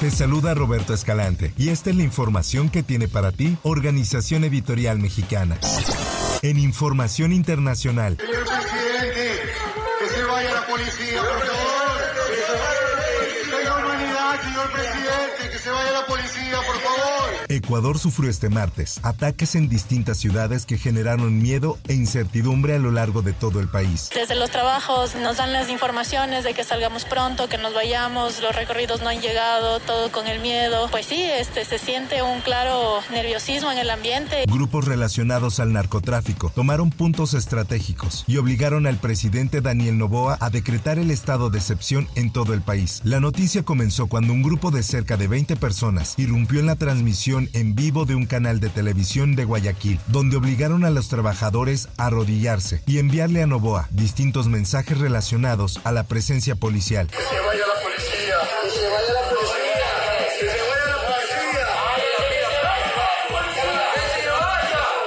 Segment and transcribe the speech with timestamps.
[0.00, 4.98] Te saluda Roberto Escalante y esta es la información que tiene para ti Organización Editorial
[4.98, 5.58] Mexicana.
[6.40, 8.16] En Información Internacional.
[8.16, 9.42] Señor presidente,
[10.00, 12.00] que se vaya la policía, por favor.
[13.50, 17.30] Tenga humanidad, señor presidente, que se vaya la policía, por favor.
[17.60, 22.90] Ecuador sufrió este martes ataques en distintas ciudades que generaron miedo e incertidumbre a lo
[22.90, 24.08] largo de todo el país.
[24.14, 28.56] Desde los trabajos nos dan las informaciones de que salgamos pronto, que nos vayamos, los
[28.56, 30.88] recorridos no han llegado, todo con el miedo.
[30.90, 34.44] Pues sí, este se siente un claro nerviosismo en el ambiente.
[34.46, 40.98] Grupos relacionados al narcotráfico tomaron puntos estratégicos y obligaron al presidente Daniel Noboa a decretar
[40.98, 43.02] el estado de excepción en todo el país.
[43.04, 47.49] La noticia comenzó cuando un grupo de cerca de 20 personas irrumpió en la transmisión
[47.54, 52.06] en vivo de un canal de televisión de Guayaquil, donde obligaron a los trabajadores a
[52.06, 57.06] arrodillarse y enviarle a Novoa distintos mensajes relacionados a la presencia policial.
[57.08, 59.19] Que se vaya la policía, que se vaya la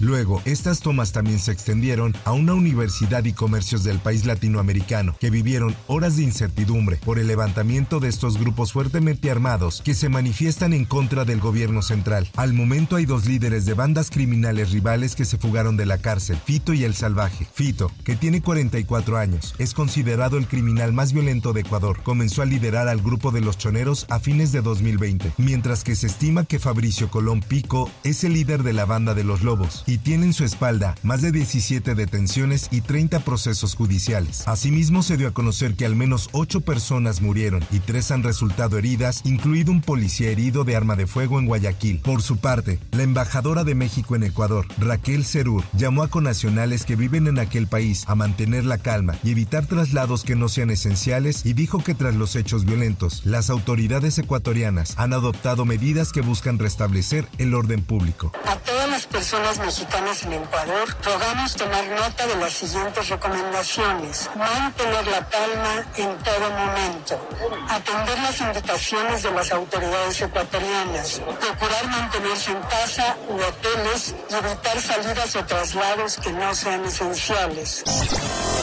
[0.00, 5.30] Luego, estas tomas también se extendieron a una universidad y comercios del país latinoamericano, que
[5.30, 10.74] vivieron horas de incertidumbre por el levantamiento de estos grupos fuertemente armados que se manifiestan
[10.74, 12.28] en contra del gobierno central.
[12.36, 16.38] Al momento hay dos líderes de bandas criminales rivales que se fugaron de la cárcel,
[16.44, 17.46] Fito y El Salvaje.
[17.54, 22.02] Fito, que tiene 44 años, es considerado el criminal más violento de Ecuador.
[22.02, 26.06] Comenzó a liderar al grupo de los choneros a fines de 2020, mientras que se
[26.06, 29.98] estima que Fabricio Colón Pico es el líder de la banda de los Lobos y
[29.98, 34.46] tiene en su espalda más de 17 detenciones y 30 procesos judiciales.
[34.46, 38.78] Asimismo, se dio a conocer que al menos 8 personas murieron y 3 han resultado
[38.78, 42.00] heridas, incluido un policía herido de arma de fuego en Guayaquil.
[42.00, 46.96] Por su parte, la embajadora de México en Ecuador, Raquel Cerur, llamó a conacionales que
[46.96, 51.44] viven en aquel país a mantener la calma y evitar traslados que no sean esenciales
[51.44, 56.58] y dijo que tras los hechos violentos, las autoridades ecuatorianas han adoptado medidas que buscan
[56.58, 58.32] restablecer el orden público.
[58.46, 64.30] A todas las personas en Ecuador, rogamos tomar nota de las siguientes recomendaciones.
[64.34, 67.28] Mantener la calma en todo momento.
[67.68, 71.20] Atender las indicaciones de las autoridades ecuatorianas.
[71.20, 77.84] Procurar mantenerse en casa u hoteles y evitar salidas o traslados que no sean esenciales.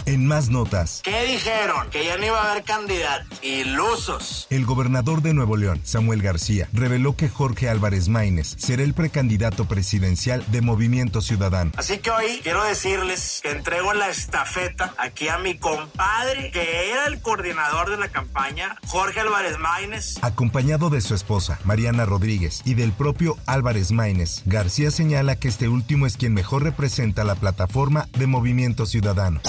[0.06, 1.90] En más notas, ¿Qué dijeron?
[1.90, 3.40] Que ya no iba a haber candidatos.
[3.42, 4.48] Ilusos.
[4.50, 9.66] el gobernador de Nuevo León, Samuel García, reveló que Jorge Álvarez Maínez será el precandidato
[9.66, 11.72] presidencial de Movimiento Ciudadano.
[11.78, 17.06] Así que hoy quiero decirles que entrego la estafeta aquí a mi compadre, que era
[17.08, 20.16] el coordinador de la campaña, Jorge Álvarez Maínez.
[20.22, 25.68] Acompañado de su esposa, Mariana Rodríguez, y del propio Álvarez Maínez, García señala que este
[25.68, 29.42] último es quien mejor representa la plataforma de Movimiento Ciudadano.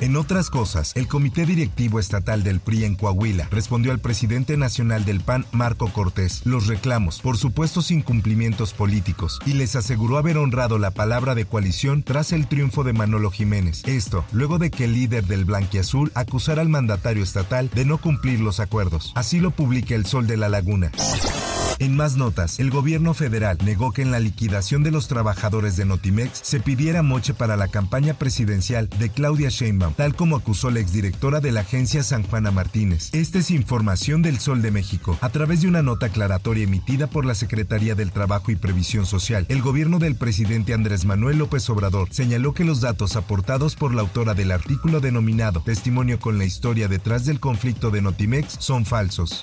[0.00, 5.04] En otras cosas, el Comité Directivo Estatal del PRI en Coahuila respondió al presidente nacional
[5.04, 10.78] del PAN, Marco Cortés, los reclamos por supuestos incumplimientos políticos y les aseguró haber honrado
[10.78, 13.82] la palabra de coalición tras el triunfo de Manolo Jiménez.
[13.86, 18.38] Esto, luego de que el líder del Blanquiazul acusara al mandatario estatal de no cumplir
[18.38, 19.12] los acuerdos.
[19.16, 20.92] Así lo publica el Sol de la Laguna.
[21.80, 25.84] En más notas, el gobierno federal negó que en la liquidación de los trabajadores de
[25.84, 30.80] Notimex se pidiera moche para la campaña presidencial de Claudia Sheinbaum, tal como acusó la
[30.80, 33.10] exdirectora de la agencia San Juana Martínez.
[33.12, 35.16] Esta es información del Sol de México.
[35.20, 39.46] A través de una nota aclaratoria emitida por la Secretaría del Trabajo y Previsión Social,
[39.48, 44.00] el gobierno del presidente Andrés Manuel López Obrador señaló que los datos aportados por la
[44.02, 49.42] autora del artículo denominado Testimonio con la historia detrás del conflicto de Notimex son falsos.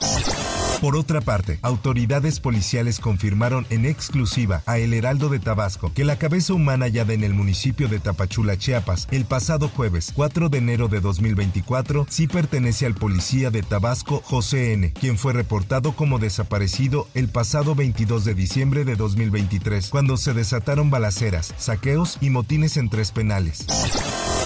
[0.85, 6.19] Por otra parte, autoridades policiales confirmaron en exclusiva a El Heraldo de Tabasco que la
[6.19, 10.87] cabeza humana hallada en el municipio de Tapachula, Chiapas, el pasado jueves 4 de enero
[10.87, 17.07] de 2024, sí pertenece al policía de Tabasco, José N., quien fue reportado como desaparecido
[17.15, 22.89] el pasado 22 de diciembre de 2023, cuando se desataron balaceras, saqueos y motines en
[22.91, 23.65] tres penales.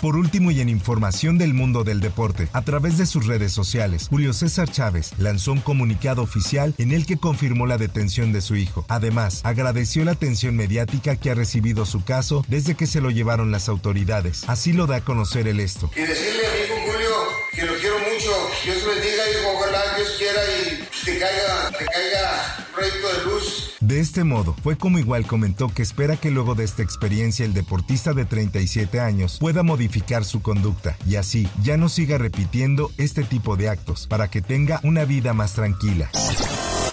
[0.01, 4.07] Por último y en información del mundo del deporte, a través de sus redes sociales,
[4.09, 8.55] Julio César Chávez lanzó un comunicado oficial en el que confirmó la detención de su
[8.55, 8.85] hijo.
[8.87, 13.51] Además, agradeció la atención mediática que ha recibido su caso desde que se lo llevaron
[13.51, 14.47] las autoridades.
[14.47, 15.91] Así lo da a conocer el esto.
[15.93, 17.09] Y decirle a mi hijo Julio
[17.51, 18.31] que lo quiero mucho.
[18.63, 19.51] Dios bendiga, hijo.
[19.57, 23.75] Ojalá Dios quiera y te caiga, te caiga proyecto de luz.
[23.81, 27.53] De este modo, fue como igual comentó que espera que luego de esta experiencia el
[27.53, 33.23] deportista de 37 años pueda modificar su conducta y así ya no siga repitiendo este
[33.23, 36.09] tipo de actos para que tenga una vida más tranquila.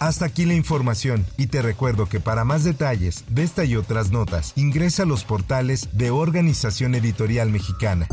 [0.00, 4.10] Hasta aquí la información y te recuerdo que para más detalles de esta y otras
[4.10, 8.06] notas ingresa a los portales de Organización Editorial Mexicana.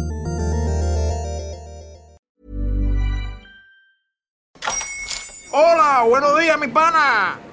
[5.52, 7.53] Hola, buenos días mi pana.